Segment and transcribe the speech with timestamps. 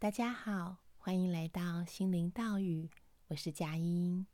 [0.00, 2.88] 大家好，欢迎来到心灵道语，
[3.28, 4.26] 我是佳音。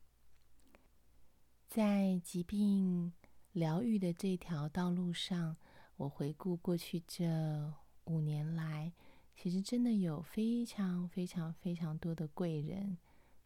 [1.68, 3.12] 在疾病
[3.50, 5.56] 疗愈的这条道路上，
[5.96, 7.74] 我回顾过去这
[8.04, 8.92] 五年来，
[9.34, 12.96] 其实真的有非常非常非常多的贵人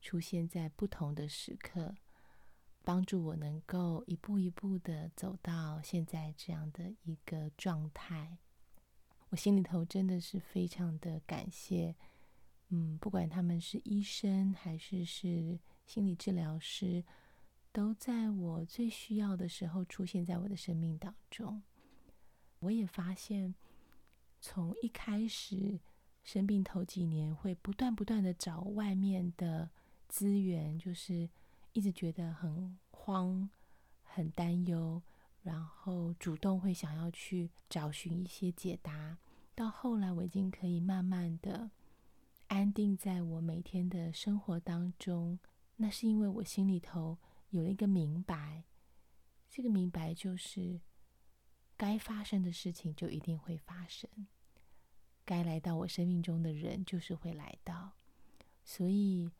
[0.03, 1.95] 出现在不同的时刻，
[2.85, 8.37] 帮助我能够一步一步的走到现在这样的一个状态。
[9.31, 11.97] 我心里头真的是非常的感谢。
[12.73, 17.05] 嗯，不管他们是医生还是是心理治疗师，
[17.73, 21.63] 都在我最需要的时候出现在我的生命当中。
[22.61, 23.55] 我也发现，
[24.41, 25.81] 从一开始
[26.23, 29.69] 生病头几年，会不断不断的找外面的
[30.09, 31.29] 资源，就是
[31.73, 33.51] 一直觉得很慌、
[34.05, 35.03] 很担忧，
[35.43, 39.19] 然后主动会想要去找寻一些解答。
[39.57, 41.71] 到后来，我已经可以慢慢的。
[42.51, 45.39] 安定在我每天的生活当中，
[45.77, 47.17] 那是因为我心里头
[47.51, 48.65] 有了一个明白，
[49.49, 50.81] 这个明白就是
[51.77, 54.11] 该发生的事情就一定会发生，
[55.25, 57.93] 该来到我生命中的人就是会来到，
[58.65, 59.31] 所以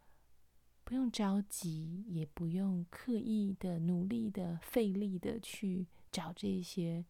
[0.85, 7.05] 不用着急，也不用刻意的努力的费力的去找这些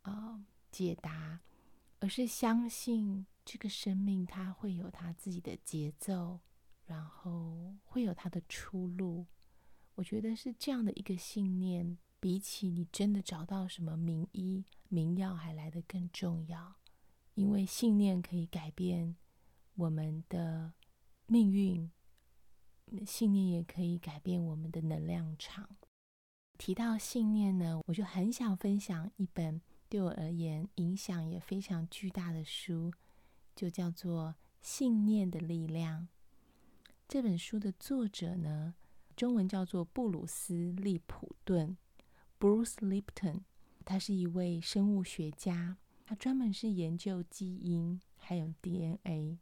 [0.00, 1.40] 啊、解答，
[2.04, 3.24] 而是相信。
[3.46, 6.40] 这个生命它会有它自己的节奏，
[6.86, 9.26] 然后会有它的出路。
[9.94, 16.74] 我觉得是这样的一个信念，比起你真的找到什么名医名药还来得更重要。
[17.34, 19.16] 因为信念可以改变
[19.74, 20.72] 我们的
[21.26, 21.90] 命运，
[23.06, 25.76] 信念也可以改变我们的能量场。
[26.58, 29.60] 提到信念呢，我就很想分享一本
[29.94, 32.92] 对我而言影响也非常巨大的书。
[33.54, 36.02] 就叫做《信念的力量》。
[37.06, 38.74] 这本书的作者呢，
[39.14, 41.76] 中文叫做布鲁斯·利普顿
[42.40, 43.42] （Bruce Lipton）。
[43.84, 49.38] 他是一位生物学家，他专门是研究基因还有 DNA。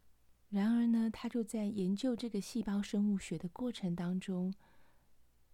[0.51, 4.53] 然而呢，他就在研究这个细胞生物学的过程当中，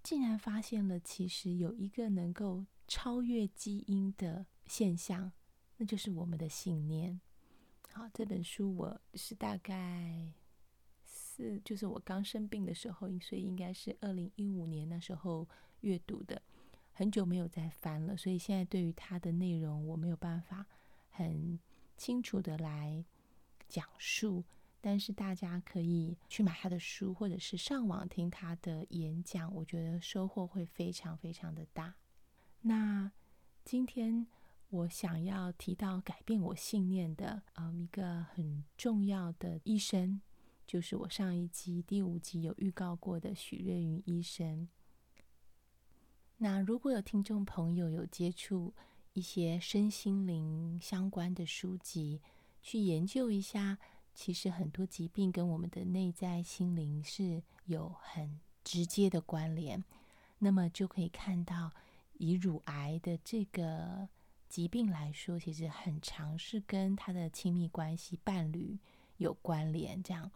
[0.02, 5.32] 竟然发现了其实有一个能够超越基因的现象，
[5.76, 7.20] 那就是我们的信念。
[7.92, 10.30] 好，这本书我是大概
[11.04, 15.48] 是，就是我刚生病的时候，所以应该是二零一五年那时候
[15.80, 16.40] 阅读的，
[16.92, 20.64] 很久没有再翻了，所以现在对于它的内容我没有办法
[21.10, 21.58] 很
[21.96, 23.04] 清楚的来
[23.68, 24.44] 讲述，
[24.80, 31.94] 但是大家可以去买他的书，或者是上网听他的演讲，我觉得收获会非常非常的大。
[32.60, 33.10] 那
[33.64, 34.26] 今天。
[34.70, 40.20] 我想要提到改变我信念的，嗯，一个很重要的医生，
[40.66, 44.68] 就是我上一集第五集有预告过的许瑞云医生。
[46.36, 48.74] 那如果有听众朋友有接触
[49.14, 52.20] 一些身心灵相关的书籍，
[52.60, 53.78] 去研究一下，
[54.12, 59.82] 其实很多疾病跟我们的内在心灵是有很直接的关联，
[60.40, 61.72] 那么就可以看到
[62.18, 64.10] 以乳癌的这个。
[64.48, 68.78] 疾病来说，其实很常是跟他的亲密关系、伴侣
[69.18, 70.02] 有关联。
[70.02, 70.30] 这样，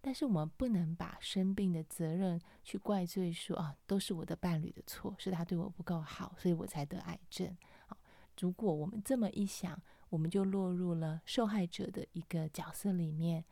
[0.00, 7.56] 但是我们不能把生病的责任去怪罪说啊，都是我的伴侣的错，是他对我不够好，所以我才得癌症。
[7.86, 7.96] 好，
[8.38, 13.44] 如果我们这么一想，我们就落入了受害者的一个角色里面。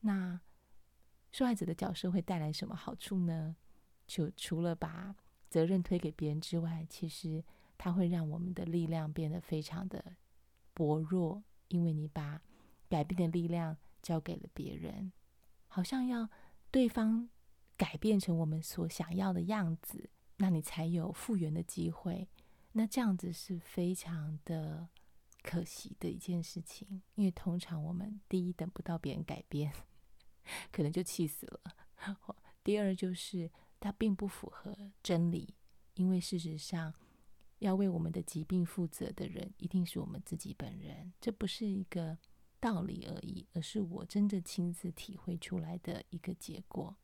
[0.00, 0.40] 那
[1.30, 3.54] 受害者的角色会带来什么好处呢？
[4.06, 5.14] 就除了把
[5.50, 7.44] 责任推给别人之外，其实。
[7.78, 10.16] 它会让我们的力量变得非常的
[10.72, 12.42] 薄弱，因为你把
[12.88, 15.12] 改变的力量交给了别人，
[15.68, 16.28] 好像要
[16.70, 17.28] 对方
[17.76, 22.28] 改变成我们所想要的样子，那你才有复原的机会。
[22.72, 24.88] 那这样子是非常的
[25.42, 29.72] 可惜的一件事情，因为通常我们第一等不到别人改变，
[30.72, 31.60] 可能就气死了；
[32.62, 33.50] 第二就是
[33.80, 35.54] 它并不符合真理，
[35.94, 36.94] 因为事实上。
[37.58, 41.12] 要为我们的疾病负责的人，一定是我们自己本人。
[41.20, 42.18] 这不是一个
[42.60, 46.96] 道理而已，而是我真的亲自体会出来的一个结果。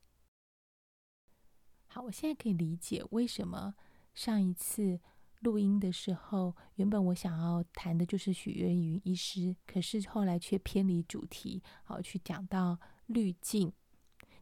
[1.87, 3.75] 好，我现在可以理解为什么
[4.13, 4.99] 上一次
[5.41, 13.71] 录音的时候，原本我想要谈的就是许瑞云医师，可是后来却偏离主题，好去讲到滤镜，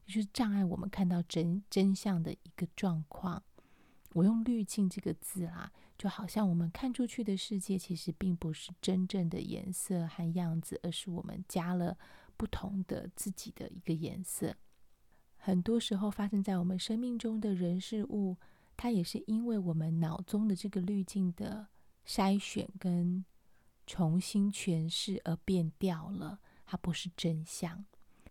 [0.06, 3.44] 就是障碍我们看到真真相的一个状况。
[4.13, 11.95] 我用“滤镜”这个字啊，就好像我们看出去的世界其实并不是真正的颜色和样子，而是我们加了
[12.36, 14.56] 不同的自己的一个颜色。
[15.38, 18.36] 很多时候发生在我们生命中的人事物，
[18.75, 21.68] 它也是因为我们脑中的这个滤镜的
[22.03, 23.24] 筛选跟
[23.86, 27.86] 重新诠释而变掉了，它不是真相。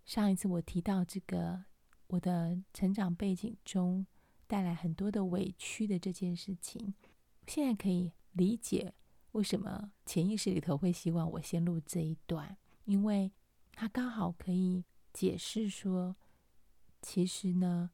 [0.04, 1.66] 上一次我提到这个，
[2.08, 4.04] 我的成长背景中
[4.48, 6.92] 带来很多的委屈的这件事情，
[7.46, 8.94] 现在可以理解
[9.32, 13.32] 为什么潜意识里头会希望我先录这一段，因为
[13.72, 16.16] 它刚好可以解释说，
[17.02, 17.90] 其实呢，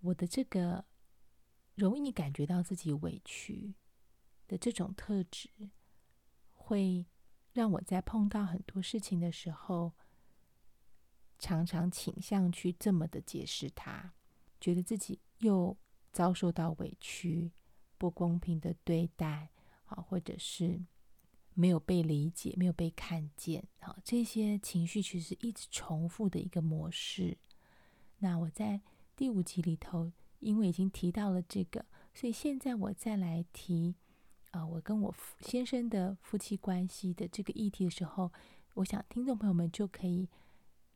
[0.00, 0.84] 我的这个
[1.74, 3.74] 容易感觉到自己委屈
[4.46, 5.48] 的这种特质，
[6.52, 7.06] 会
[7.52, 9.92] 让我在碰到很多事情的时候，
[11.38, 14.12] 常常倾向去这么的解释它，
[14.60, 15.76] 觉得自己又
[16.12, 17.52] 遭受到委屈、
[17.98, 19.50] 不公平的对待，
[19.86, 20.80] 啊，或者是
[21.54, 27.36] 没有被理解、没有被看见，啊，这些情绪其实一直重复的一个模式。
[28.18, 28.80] 那我在
[29.16, 33.94] 第五集里头，因为已经提到了这个，所以现在我再来提，
[34.52, 38.32] 啊，我跟我先生的夫妻关系的这个议题的时候，
[38.74, 40.28] 我想听众朋友们就可以。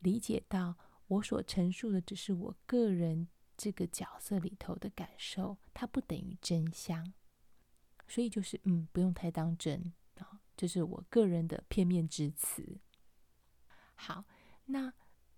[0.01, 3.27] 理解到我所陈述的只是我个人
[3.59, 7.11] 这个角色里头的感受，它不等于真相，
[8.07, 12.79] 所以就是嗯，不用太当真啊，这是我个人的片面之词。
[13.95, 14.23] 好，
[14.67, 14.93] 那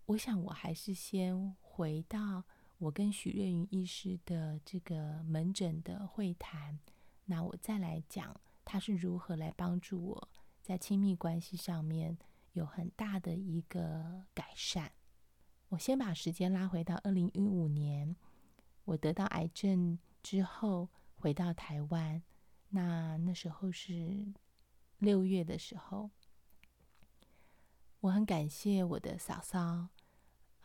[0.06, 2.44] 我想我还是先回到
[2.78, 6.80] 我跟许瑞云医师的这个门诊的会谈，
[7.26, 10.30] 那我再来讲他是如何来帮助我
[10.62, 12.20] 在亲密关系上面。
[12.54, 14.92] 有很大的一个改善。
[15.72, 18.14] 我先把时间拉回到二零一五年，
[18.84, 22.22] 我得到癌症之后回到台湾。
[22.72, 24.34] 那那时候是
[24.98, 26.12] 六月的时候，
[28.02, 29.88] 我很感谢我的嫂嫂，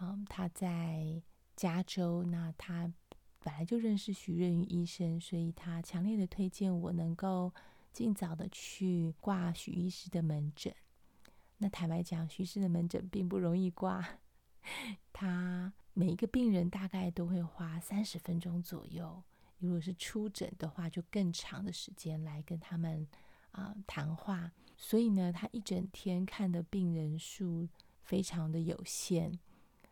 [0.00, 1.22] 嗯，她在
[1.54, 2.24] 加州。
[2.24, 2.92] 那她
[3.44, 7.54] 本来就认识许瑞云医生，所以她强烈的推荐我能够
[7.92, 10.74] 尽早的去挂许医师的门诊。
[11.58, 14.18] 那坦白讲，许医师的门诊并不容易挂，
[15.12, 19.22] 他每一个病人大概都会花三十分钟左右。
[19.58, 23.06] 如果是出诊的话，就更长的时间来跟他们
[23.52, 24.52] 啊、谈话。
[24.76, 27.68] 所以呢，他一整天看的病人数
[28.02, 29.38] 非常的有限。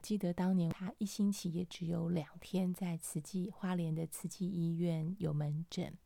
[0.02, 5.96] 记得当年他一星期也只有两天在慈济花莲的慈济医院有门诊，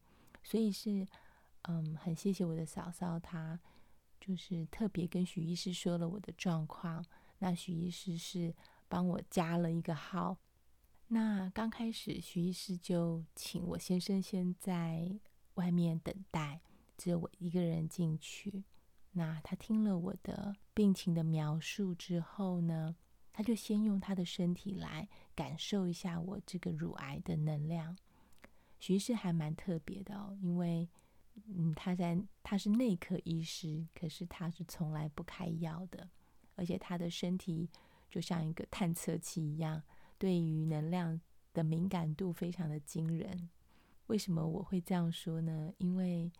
[0.44, 1.04] 所以是
[1.62, 3.58] 嗯，很谢谢我的嫂嫂她。
[4.20, 7.04] 就是特别跟许医师说了我的状况，
[7.38, 8.54] 那徐医师是
[8.88, 10.38] 帮我加了一个号。
[11.08, 15.18] 那刚开始徐医师就请我先生先在
[15.54, 16.60] 外面等待，
[16.96, 18.64] 只有我一个人进去。
[19.12, 22.94] 那他听了我的病情的描述之后呢，
[23.32, 27.96] 他就先用他的身体来感受一下我这个乳癌的能量。
[28.78, 30.88] 徐医师还蛮特别的哦，因为。
[31.54, 36.10] 嗯，他在他是内科医师，可是他是从来不开药的，
[36.58, 37.70] 而且他的身体
[38.10, 39.82] 就像一个探测器一样，
[40.18, 41.18] 对于能量
[41.54, 43.48] 的敏感度非常的惊人。
[44.08, 45.72] 为什么我会这样说呢？
[45.78, 46.30] 因为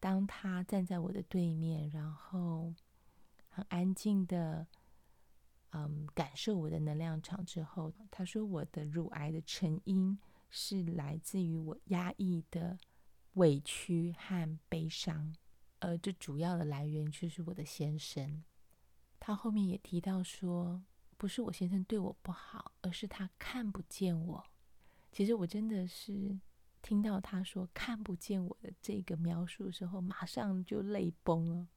[0.00, 2.74] 当他站在我的对面，然后
[3.48, 4.66] 很安静的，
[5.72, 10.18] 嗯，感受我的能量场之后，他说我的乳癌的成因
[10.48, 12.78] 是来自于我压抑的。
[13.36, 15.34] 委屈和悲伤，
[15.80, 18.44] 而这主要的来源就是我的先生。
[19.24, 20.82] 他后面也提到说，
[21.16, 24.44] 不是我先生对我不好，而是他看不见我。
[25.12, 26.36] 其实我真的是
[26.82, 31.68] 听到他说看不见我的这个描述的时候，马上就泪崩了，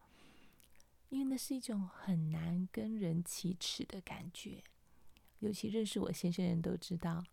[1.10, 4.64] 因为那是一种很难跟人启齿的感觉。
[5.38, 7.24] 尤其认识我先生的人都知道，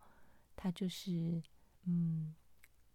[0.55, 1.41] 他就是
[1.85, 2.35] 嗯，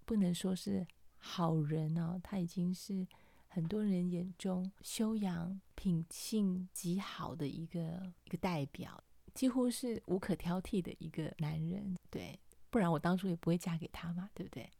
[0.05, 0.87] 不能说是。
[1.21, 3.05] 好人哦，他已经是
[3.49, 9.03] 很多人眼中修养品性极好的一个一个代表，
[9.35, 11.97] 几乎是无可挑剔的一个男人。
[12.11, 12.39] 对，
[12.71, 14.71] 不然我当初也不会嫁给他嘛，对不对？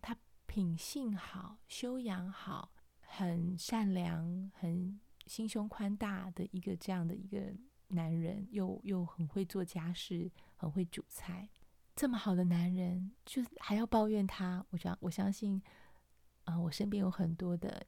[0.00, 7.52] 他品性好，修养好，很善良，很心胸宽大的一个这样的一个
[7.88, 11.48] 男人，又又很会做家事，很会煮菜。
[11.94, 14.64] 这么好的男人，就还要抱怨他？
[14.70, 15.62] 我想，我相信，
[16.46, 17.86] 啊、我身边有很多的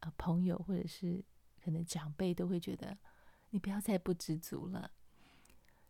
[0.00, 1.22] 呃朋友，或者是
[1.62, 2.96] 可能长辈，都会觉得
[3.50, 4.90] 你不要再不知足了。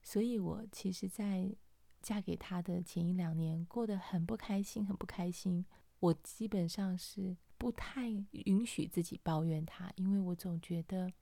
[0.02, 1.54] 所以，我其实，在
[2.00, 5.64] 嫁给他的前一两年，过得很不开心，很不开心。
[6.00, 11.12] 我基本上是不太允许自己抱怨他，因为我总觉得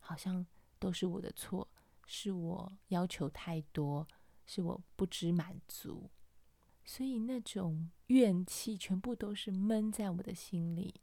[0.00, 0.46] 好像
[0.78, 1.66] 都是我的错，
[2.06, 4.06] 是我要求太多，
[4.46, 6.10] 是我不知满足，
[6.90, 11.02] 所以那种怨气全部都是闷在我的心里。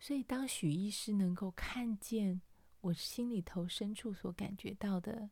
[0.00, 2.40] 所以当许医师能够看见
[2.80, 5.28] 我心里头深处所感觉到的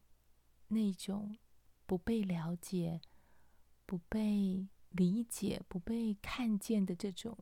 [0.69, 1.39] 那种
[1.87, 3.01] 不被了解、
[3.87, 7.39] 不被理解、不被看见的这种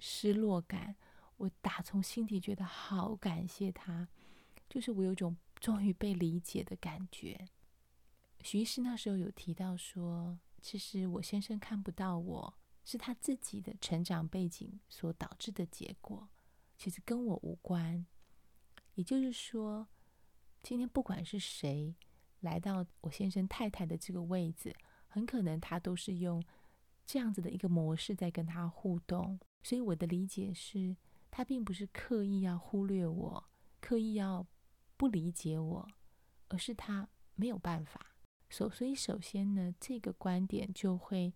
[0.00, 0.96] 失落感，
[1.36, 4.08] 我打从心底觉得好感谢他，
[4.68, 7.46] 就是我有种终于被理解的感觉。
[8.42, 16.28] 许医师那时候有提到说，其实我先生看不到我是他自己的成长背景所导致的结果，
[16.76, 18.04] 其实跟我无关。
[18.94, 19.86] 也就是说，
[20.64, 21.94] 今天不管是谁
[22.40, 24.74] 来到我先生太太的这个位置，
[25.06, 26.42] 很可能他都是用
[27.04, 29.38] 这样子的一个模式在跟他互动。
[29.62, 30.96] 所以我的理解是，
[31.30, 33.44] 他并不是刻意要忽略我，
[33.80, 34.44] 刻意要
[34.96, 35.88] 不理解我，
[36.48, 38.15] 而是他没有办法。
[38.48, 41.34] 所所以，首先呢，这个观点就会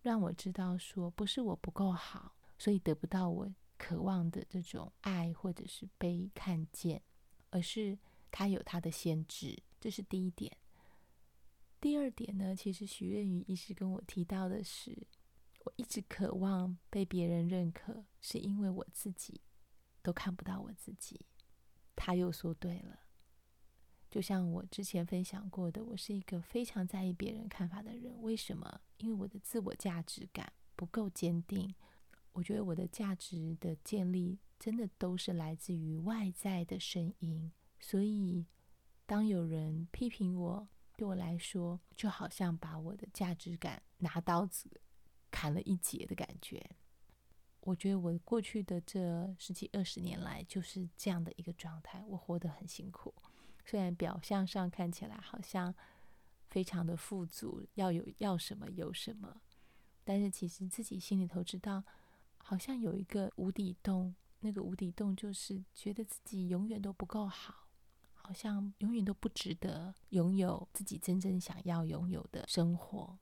[0.00, 7.02] 让我知道说，不是我不够好，所以得不到我渴望的这种爱，或者是被看见，
[7.50, 7.98] 而是
[8.30, 10.56] 他有他的限制，这是第一点。
[11.78, 15.06] 第二点呢，其实许任瑜医师跟我提到的是，
[15.64, 19.42] 我一直渴望被别人认可，是因为我自己
[20.02, 21.26] 都看不到我自己。
[21.94, 23.00] 他又说对了，
[24.16, 28.10] 就像我之前分享过的，我是一个非常在意别人看法的人。
[28.22, 28.80] 为什么？
[28.96, 31.74] 因为我的自我价值感不够坚定。
[32.32, 37.52] 我觉得我的价值的建立，真的都是来自于外在的声音。
[37.78, 38.46] 所以，
[39.04, 44.80] 当有人批评我，对我来说，就好像把我的价值感拿刀子
[45.30, 46.70] 砍了一截的感觉。
[47.60, 52.02] 我觉得我过去的这十几二十年来，就是这样的一个状态。
[52.06, 53.12] 我活得很辛苦，
[53.66, 55.74] 虽然表象上看起来好像
[56.48, 59.42] 非常的富足，要有要什么有什么，
[60.04, 61.84] 但是其实自己心里头知道。
[62.38, 67.66] 好像有一个无底洞，那个无底洞就是觉得自己永远都不够好，
[68.14, 73.18] 好像永远都不值得拥有自己真正想要拥有的生活。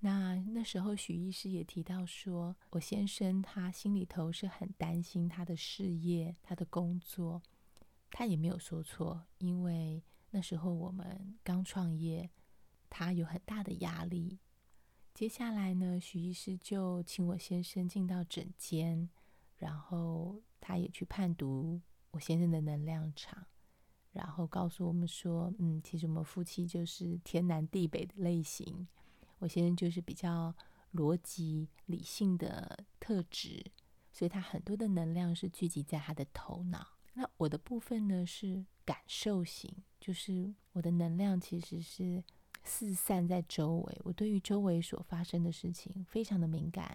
[0.00, 7.40] 那那时候许医师也提到说，我先生他心里头是很担心他的事业、他的工作，
[8.10, 12.30] 他也没有说错，因为那时候我们刚创业，
[12.88, 14.38] 他有很大的压力。
[15.12, 19.08] 接下来呢，许医师就请我先生进到诊间，
[19.56, 21.80] 然后他也去判读
[22.12, 23.46] 我先生的能量场，
[24.12, 28.86] 然后告诉我们说，嗯，其实我们夫妻就是天南地北的类型。
[29.38, 30.54] 我先生就是比较
[30.92, 33.64] 逻辑理性的特质，
[34.12, 36.86] 所以他很多的能量是聚集在他的头脑。
[37.14, 42.22] 那我的部分呢是感受型，就是我的能量其实是。
[42.62, 46.94] 四散在周围，我对于周围所发生的事情非常的敏感，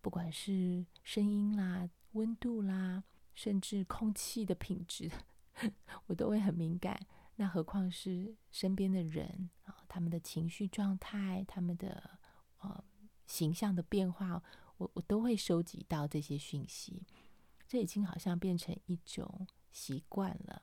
[0.00, 5.08] 不管是声音啦、温度啦，甚至空气的品质，
[6.08, 6.98] 我都会很敏感。
[7.36, 12.18] 那何况是身边的人啊，他们的情绪状态、他们的
[12.58, 12.84] 呃
[13.24, 14.42] 形象的变化，
[14.76, 17.04] 我我都会收集到这些讯息。
[17.66, 20.62] 这已经好像变成一种习惯了。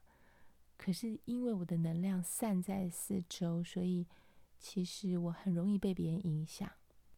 [0.77, 4.05] 可是因为我的能量散在四周，所以。
[4.65, 6.71] 其实我很容易被别人影响，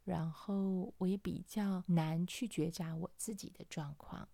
[0.04, 4.28] 然后我也比较难去觉察我自己的状况。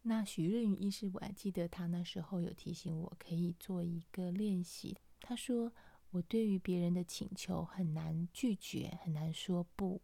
[0.00, 4.96] 那许润宇医师，我还记得他那时候有提醒我可以做一个练习。
[5.20, 5.70] 他说
[6.08, 10.00] 我对于别人的请求很难拒绝，很难说不。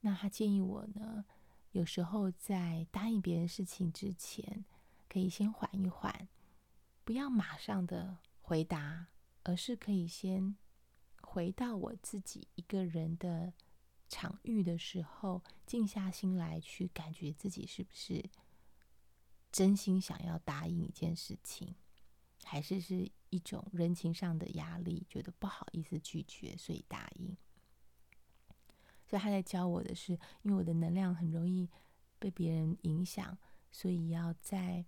[0.00, 1.24] 那他建议我呢，
[1.72, 4.64] 有时候在答应别人事情之前，
[5.08, 6.28] 可以先缓一缓，
[7.04, 9.08] 不要马上的回答，
[9.42, 10.56] 而是可以先。
[11.24, 13.54] 回到我自己一个人的
[14.06, 18.22] 场域的时候，静下心来去感觉自己是不是
[19.50, 21.74] 真心想要答应一件事情，
[22.44, 27.34] 还是是一种人情上的压力，觉得不好意思拒绝，所以答应。
[29.12, 31.68] 所以他在教我的是，因为我的能量很容易
[32.18, 33.36] 被别人影响，
[33.70, 34.86] 所以要在。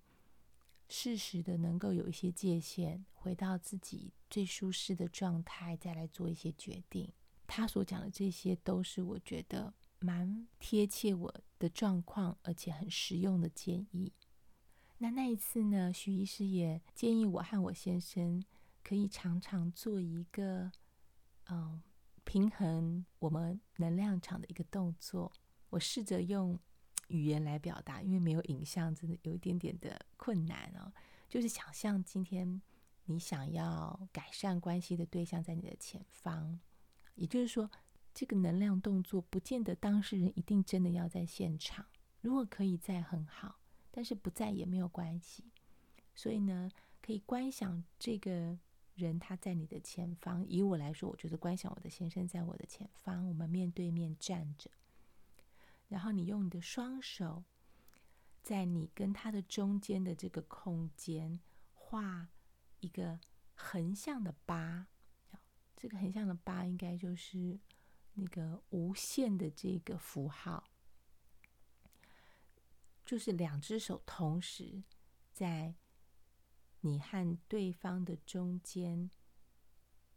[0.86, 7.10] 适时的能够有一些界限，回到自己最舒适的状态，再来做一些决定。
[7.46, 14.12] 他所讲的这些都是我觉得蛮贴切我的状况，而且很实用的建议。
[14.98, 18.44] 那那一次呢，徐医师也建议我和我先生
[18.84, 20.70] 可以常常做一个，
[21.48, 21.82] 嗯，
[22.24, 25.32] 平衡我们能量场的一个动作。
[25.70, 26.58] 我试着用。
[27.08, 30.90] 语言来表达，因为没有影像，真的有一点点的困难哦。
[31.28, 32.62] 就是想象今天
[33.04, 36.58] 你想要改善关系的对象在你的前方。
[37.14, 37.70] 也就是说，
[38.14, 41.84] 这个能量动作不见得当事人一定真的要在现场，
[42.22, 45.44] 如果可以在很好，但是不在也没有关系。
[46.14, 46.70] 所以呢，
[47.02, 48.58] 可以观想这个
[48.94, 50.46] 人他在你的前方。
[50.46, 54.70] 以我来说，我就是观想我的先生在我的前方，我们面对面站着。
[55.88, 57.44] 然后你用你的双手，
[58.42, 61.40] 在你跟他的中间的这个空间
[61.72, 62.28] 画
[62.80, 63.20] 一个
[63.54, 64.86] 横向的八。
[65.76, 67.58] 这个横向的八应该就是
[68.14, 70.64] 那个无限的这个符号，
[73.04, 74.82] 就是两只手同时
[75.32, 75.74] 在
[76.86, 79.10] 你和对方的中间，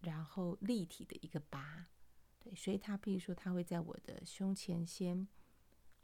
[0.02, 1.88] 然后立体的一个八。
[2.40, 5.26] 对，所以他比如说他会在我的胸前先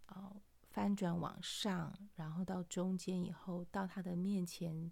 [0.07, 0.41] 哦
[0.71, 4.89] 翻转往上，然后到中间以后到他的面前，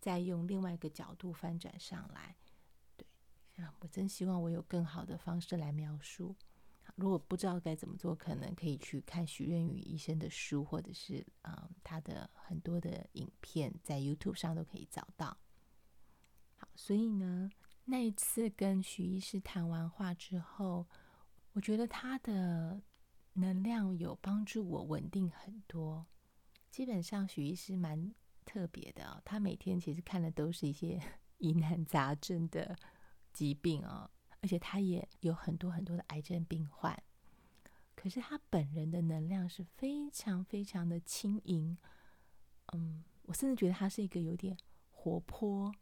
[0.00, 2.36] 再用另外一个角度翻转上来。
[2.96, 3.06] 对
[3.64, 6.34] 啊，我真希望我有更好的方式来描述。
[6.96, 15.36] 如果不知道该怎么做，可能可以去看许愿宇医生的书，或者是啊、嗯，他的很多的影片，在 YouTube 上都可以找到。
[16.56, 17.50] 好，所以呢，
[17.84, 20.86] 那一次跟许医师谈完话之后，
[21.52, 22.80] 我觉得他的
[23.34, 26.06] 能量有帮助我稳定很多。
[26.70, 31.00] 基本上，许医师蛮特别的，他每天其实看的都是一些
[31.38, 32.76] 疑难杂症的。
[33.32, 34.10] 疾病啊，
[34.46, 36.96] 而且他也有很多很多的癌症病患，
[37.96, 41.76] 可是他本人的能量是非常非常的轻盈，
[42.72, 44.56] 嗯，我甚至觉得他是一个有点
[44.92, 45.74] 活泼，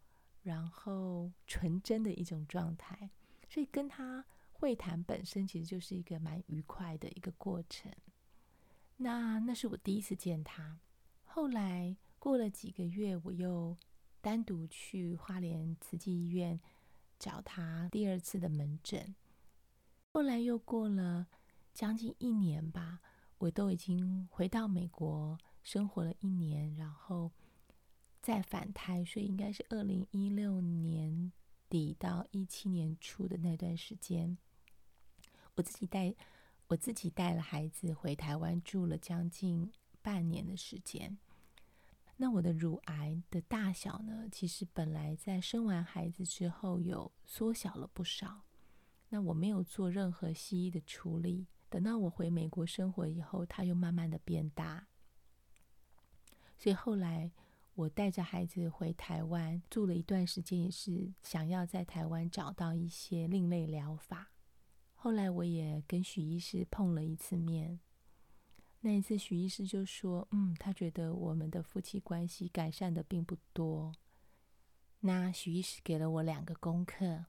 [0.44, 3.10] 然后纯真的一种状态，
[3.50, 4.24] 所以跟他
[4.54, 7.92] 会谈本身其实就是一个蛮愉快的一个过程。
[8.96, 10.78] 那那是我第一次见他，
[11.26, 13.76] 后来过了几个月，我又
[14.22, 16.58] 单独去花莲慈济医院。
[17.18, 19.14] 找他第二次的门诊，
[20.12, 21.26] 后来又过了
[21.72, 23.00] 将近一年吧，
[23.38, 27.32] 我都已经回到美国生活了一年，然后
[28.20, 31.32] 再返台，所以应该是二零一六年
[31.68, 34.36] 底到一七年初的那段时间，
[35.54, 36.14] 我自己带
[36.68, 39.72] 我自己带了孩子回台湾住了将近
[40.02, 41.18] 半年的时间。
[42.16, 44.28] 那我的乳癌的大小呢？
[44.30, 48.42] 其实本来在生完孩子之后有缩小了不少。
[49.08, 54.86] 那我没有做任何西医的处理，等到我回美国生活以后，它又慢慢的变大。
[56.56, 57.32] 所以后来
[57.74, 64.30] 我带着孩子回台湾住了一段时间，也是想要在台湾找到一些另类疗法。
[64.94, 67.80] 后来我也跟许医师碰了一次面。
[68.86, 73.94] 那一次，许医师就说：“嗯，他觉得我们的夫妻关系改善的并不多。”
[75.00, 77.24] 那许医师给了我两个功课。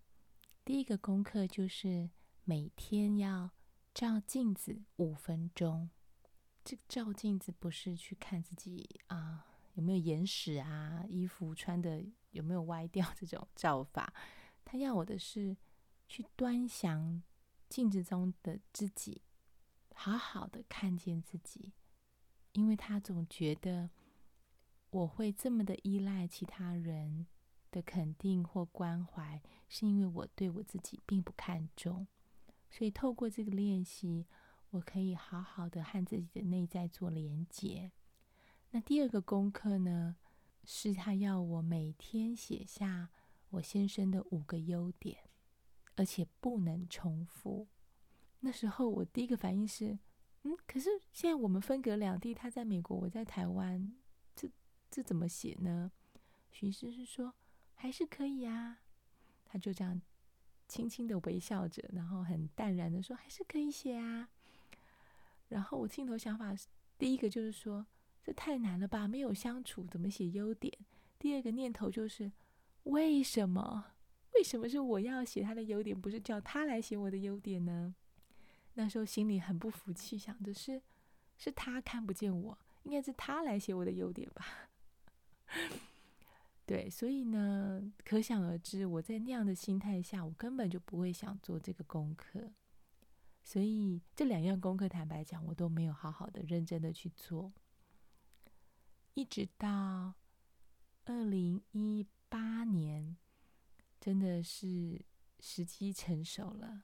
[0.66, 2.10] 第一个功课就是
[2.44, 3.52] 每天要
[3.94, 5.90] 照镜子五分钟。
[6.66, 14.14] 这个照镜子不是去看自己啊有没有眼屎啊，衣服穿的有没有歪掉这种照法。
[14.66, 15.56] 他要我的是
[16.10, 17.24] 去端详
[17.70, 19.22] 镜子中的自己。
[19.98, 21.74] 好好的看见自己，
[22.52, 23.90] 因为他总觉得
[24.92, 27.26] 我会这么的依赖其他人
[27.72, 32.06] 的肯定或关怀，是因为我对我自己并不看重。
[32.70, 34.28] 所以透过这个练习，
[34.72, 37.92] 我可以好好的和自己的内在做连接。
[38.72, 40.18] 那第二个功课呢，
[40.66, 43.10] 是他要我每天写下
[43.50, 45.30] 我先生的五个优点，
[45.96, 47.68] 而且不能重复。
[48.40, 49.98] 那时候我第一个反应是，
[50.44, 53.94] 嗯，可是现在我们分隔两地，他在美国，我在台湾，
[54.36, 54.50] 这
[54.92, 55.92] 这怎么写呢？
[56.52, 57.34] 徐医师是说
[57.74, 58.80] 还是可以啊，
[59.46, 60.02] 他就这样
[60.68, 64.30] 轻轻的微笑着，然后很淡然的说还是可以写啊。
[65.50, 66.68] 然后我心头想法是，
[66.98, 67.86] 第一个就是说
[68.24, 70.72] 这太难了吧，没有相处怎么写优点？
[71.18, 72.32] 第二个念头就是
[72.84, 73.86] 为什么？
[74.36, 77.96] 为什么是我要写他的优点，不是叫他来写我的优点呢？
[78.76, 80.82] 那时候心里很不服气，想的是，
[81.38, 84.70] 是他看不见我，应该是他来写我的优点吧。
[86.66, 92.52] 对，所以呢，可想而知，我在那样的心态下，我根本就不会想做这个功课。
[93.44, 97.54] 所以这两样功课，坦白讲，我都没有好好的、认真的去做。
[99.14, 100.16] 一直到
[101.06, 103.16] 二零一八年，
[104.02, 105.06] 真的是
[105.40, 106.84] 时机成熟了。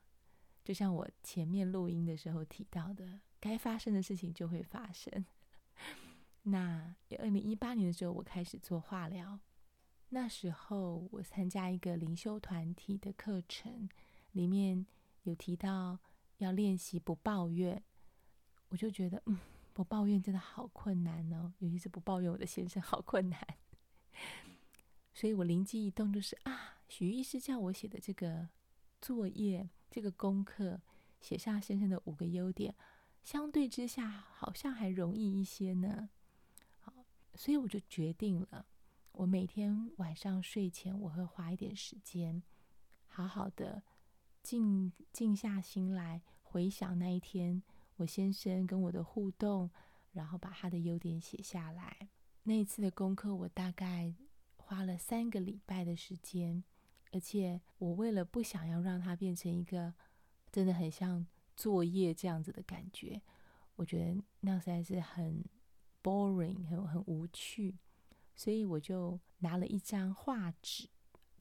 [0.64, 5.24] 就像我前面录音的时候提到的，该发生的事情就会发生。
[6.44, 9.38] 那二零一八年的时候，我开始做化疗。
[10.10, 13.88] 那时候我参加一个灵修团体的课程，
[14.32, 14.86] 里面
[15.22, 15.98] 有提到
[16.38, 17.82] 要练习不抱怨，
[18.68, 19.38] 我就觉得，嗯，
[19.72, 23.40] 不抱怨真的好困难哦，尤其是不抱怨我的先生，好困难。
[25.14, 28.48] 所以我灵机一动，就是啊，许医师叫我写的这个
[29.02, 30.80] 作业，这个功课，
[31.20, 32.74] 写下先生的五个优点，
[33.24, 36.08] 相对之下好像还容易一些呢。
[36.78, 36.94] 好，
[37.34, 38.64] 所以我就决定了。
[39.10, 42.42] 我每天晚上睡前，我会花一点时间，
[43.08, 43.82] 好好的
[44.40, 47.62] 静静下心来回想那一天
[47.96, 49.68] 我先生跟我的互动，
[50.12, 52.08] 然后把他的优点写下来。
[52.44, 54.14] 那一次的功课，我大概
[54.56, 56.64] 花了三个礼拜的时间，
[57.12, 59.94] 而且我为了不想要让它变成一个
[60.50, 61.24] 真的很像
[61.56, 63.22] 作业这样子的感觉，
[63.76, 65.44] 我觉得那实在是很
[66.02, 67.78] boring，很很无趣。
[68.34, 70.88] 所以我就拿了一张画纸，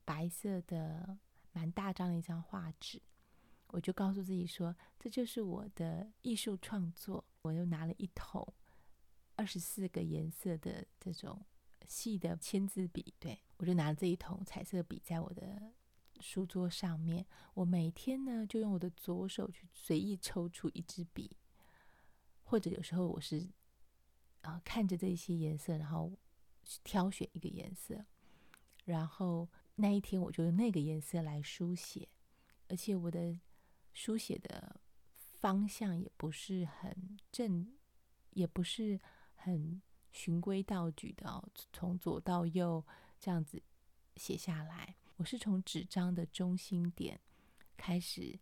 [0.04, 1.18] 白色的，
[1.54, 3.02] 蛮大张的一张画纸，
[3.68, 7.24] 我就告诉自己说，这就是我的艺术创作。
[7.44, 8.54] 我又拿了一桶
[9.36, 11.44] 二十四个颜色的这种
[11.88, 15.72] 细的签字笔，对，我就拿这一桶彩色笔在我的
[16.20, 17.26] 书桌上面。
[17.54, 21.38] 我每天呢，就用我的左手去随意抽出一支笔，
[22.44, 23.48] 或者有时候我是
[24.42, 26.12] 啊、看着这些颜色，然后。
[26.84, 28.06] 挑选一个颜色，
[28.86, 32.08] 然后那一天我就用那个颜色来书写，
[32.70, 33.38] 而且我的
[33.94, 34.80] 书写的
[35.16, 37.74] 方向也不是很正，
[38.30, 39.02] 也不是
[39.34, 41.44] 很循规蹈矩的哦，
[41.74, 42.86] 从左到右
[43.22, 43.62] 这样子
[44.18, 44.96] 写下来。
[45.18, 47.20] 我是从纸张的中心点
[47.78, 48.40] 开始，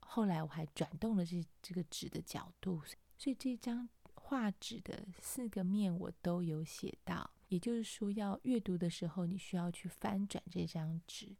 [0.00, 2.82] 后来我还转动了这这个纸的角度，
[3.18, 7.30] 所以这张画纸的四个面我都有写到。
[7.48, 11.36] 也就是说，要阅读的时候，你需要去翻转这张纸。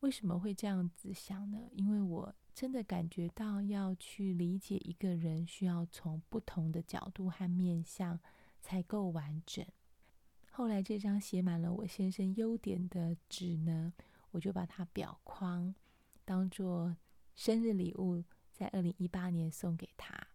[0.00, 1.58] 为什么会这样子想呢？
[1.72, 8.18] 因为我真的感觉到，要去理解一个人，需要从不同的角度和面向
[8.60, 9.66] 才够完整。
[10.56, 13.92] 后来，这张写满了我先生优点的纸呢，
[14.30, 15.74] 我就把它裱框，
[16.24, 16.96] 当做
[17.34, 20.28] 生日礼物，在二零一八年送给他。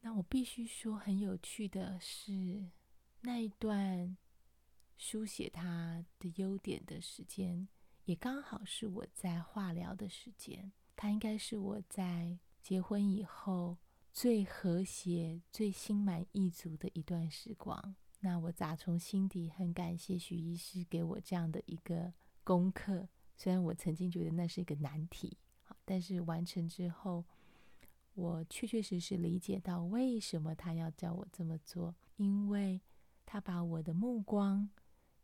[0.00, 2.70] 那我必须说，很有趣的是
[3.20, 4.16] 那一段。
[4.96, 7.68] 书写他的优点的时间，
[8.06, 10.72] 也刚好是我在化疗的时间。
[10.96, 13.76] 他应该是我在结婚以后
[14.14, 17.94] 最和谐、最心满意足的一段时光。
[18.26, 22.12] 那我打从心底很感谢许医师给我这样的一个
[22.42, 23.08] 功课。
[23.36, 25.38] 虽然我曾经觉得那是一个难题，
[25.84, 27.24] 但是完成之后，
[28.14, 32.80] 我确确实实理解到为什么他要叫我这么做，因为
[33.24, 34.68] 他把我的目光。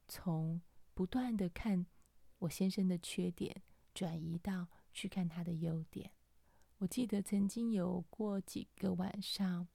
[0.06, 0.60] 从
[0.94, 1.84] 不断的看
[2.38, 6.12] 我先生的缺点，转移到去看他的优点。
[6.78, 9.66] 我记得曾经有过几个晚上，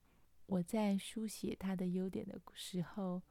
[0.48, 3.22] 我在书写他的优点的时候，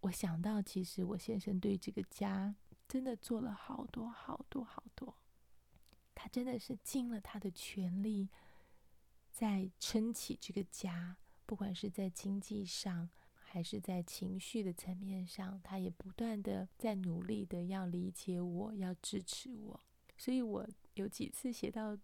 [0.00, 2.56] 我想到，其实我先生对这个家
[2.88, 5.14] 真的做了好多好多好多，
[6.14, 8.28] 他真的是尽了他的全力，
[9.30, 13.08] 在撑起这个家，不管是在经济上。
[13.50, 19.80] 还是在情绪的层面上，他也不断的在努力的要理解我，要支持我。
[20.18, 21.96] 所以我有几次写到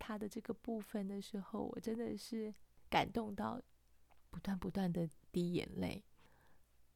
[0.00, 2.52] 他的这个部分的时候，我真的是
[2.88, 3.62] 感动到
[4.30, 6.04] 不断不断的滴眼泪。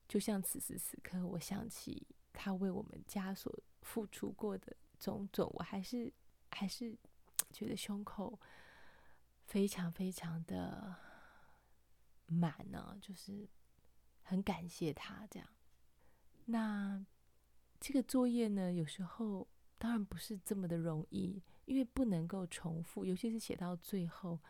[0.08, 6.12] 就像此时此刻，我想起他为我们家所付出过的种种，我还是
[6.50, 6.96] 还是
[7.52, 8.38] 觉得胸口
[9.46, 10.94] 非常非常的
[12.26, 13.48] 满呢，就是。
[14.26, 15.46] 很感谢他这样，
[16.46, 17.04] 那
[17.78, 24.40] 这个作业呢，有时候当然不是这么的容易，因为不能够重复，尤其是写到最后，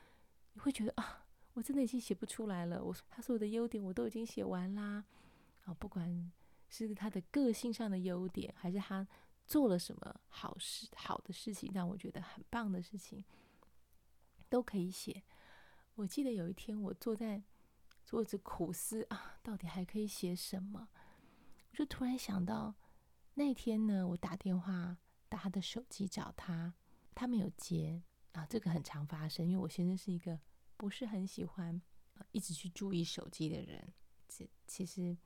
[0.53, 1.24] 你会觉得啊，
[1.55, 2.85] 我真的已经写不出来了。
[2.85, 5.05] 我他所有的优点我都已经写完啦，
[5.65, 6.31] 啊，不管
[6.69, 9.07] 是他的个性上的优点，还是他
[9.47, 13.25] 做了什么好事、好的事情，让我觉得很棒的事情，
[14.49, 15.23] 都可以写。
[15.95, 17.43] 我记得有一天我坐在。
[18.07, 20.89] 坐着苦思啊，到底还可以写什么？
[21.71, 22.75] 我就突然想到，
[23.33, 26.75] 那天呢，我打电话打他的手机找他，
[27.15, 28.45] 他没有接啊。
[28.45, 30.39] 这个很常发生，因为我先生是一个
[30.77, 31.81] 不是很喜欢
[32.33, 33.93] 一直去注意手机的人。
[34.29, 35.17] 这其实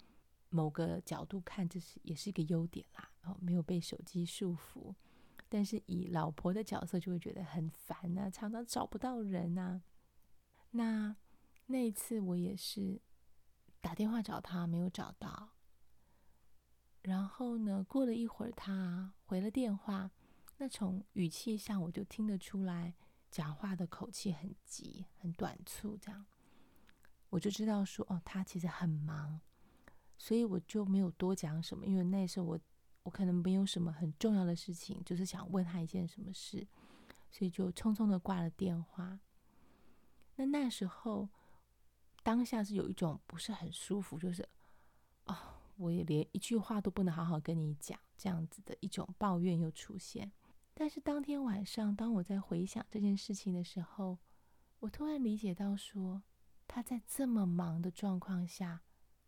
[0.49, 3.11] 某个角度看，这是也是一个优点啦。
[3.23, 4.95] 哦，没有被手机束缚，
[5.49, 9.83] 但是以老婆的角色就会觉得很烦啊，常常找不到人啊。
[10.71, 11.17] 那。
[11.71, 12.99] 那一次我也是
[13.83, 15.51] 打电话找他，没有找到。
[17.03, 20.11] 然后呢，过了一会儿，他回了电话。
[20.57, 22.95] 那从语气上，我就听得出来，
[23.31, 26.27] 讲话的口气很急、很短促，这样，
[27.31, 29.41] 我就知道说，哦，他其实很忙，
[30.17, 32.59] 所以我就没有多讲什么，因为那时候我
[33.03, 36.67] 我可能没有什么很重要的事情，就是想问他一件什么事，
[37.31, 39.21] 所以就匆匆的挂了电话。
[40.37, 41.29] 那那时候
[42.23, 44.49] 当下是有一种不是很舒服，就是，
[45.27, 45.37] 哦。
[45.79, 50.33] 我也连一句话都不能好好跟你讲，这样子的一种抱怨又出现。
[50.81, 54.17] 但是当天晚上，当我在回想这件事情的时候，
[54.79, 56.23] 我突然理解到说，
[56.69, 58.83] 他在这么忙的状况下，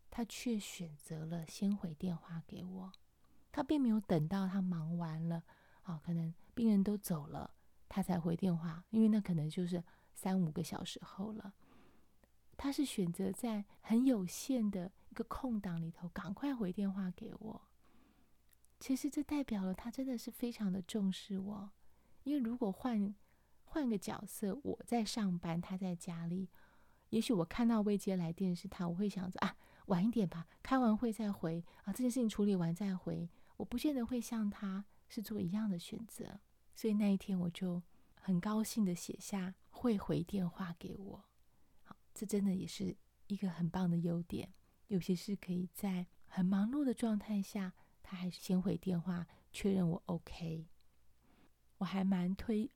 [0.09, 2.93] 他却选择了先回电话给我。
[3.51, 5.43] 他并没有等到他忙完了，
[5.81, 7.51] 啊，可能病人都走了，
[7.89, 9.83] 他才回电话，因为那可能就是
[10.13, 11.53] 三五个小时后了。
[12.55, 14.89] 他是选择在很有限的。
[15.09, 17.61] 一个空档里头，赶快回电话给我。
[18.81, 21.71] 其实这代表了他真的是非常的重视我。
[22.23, 23.13] 因为如果换
[23.63, 26.49] 换个角色，我在上班，他在家里，
[27.09, 33.29] 也许我看到未接来电是他，我会想着啊，晚一点吧，开完会再回啊，这件事情处理完再回。
[33.57, 36.39] 我不见得会像他是做一样的选择。
[36.75, 37.83] 所以那一天我就
[38.15, 41.23] 很高兴的写下会回电话给我。
[41.83, 44.51] 好，这真的也是一个很棒的优点。
[44.87, 50.67] 有些是可以在很忙碌的状态下，他还是先回电话确认我 OK。
[51.77, 52.69] 我还蛮推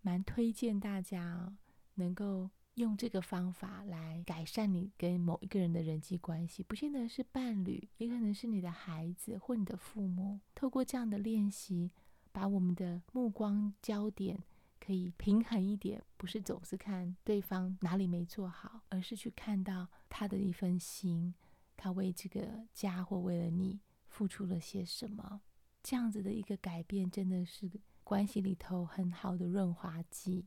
[0.00, 1.56] 蛮推荐大家
[1.94, 10.40] 能够用这个方法来改善你跟某一个人的人际关系，不见得是伴侣，也可能是你的孩子或你的父母。
[10.54, 11.90] 透过这样的练习，
[12.32, 14.42] 把我们的目光焦点
[14.78, 21.34] 可以平衡一点，不是总是看对方哪里没做好，而是去看到他的一份心。
[21.76, 23.80] 他为这个家或为了你
[24.20, 25.40] 付出了些什么？
[25.82, 27.70] 这样子的一个改变，真的是
[28.04, 30.46] 关系里头很好的润滑剂。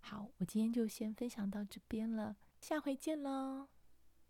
[0.00, 3.68] 好，我今天就先分享到这边了，下回见喽。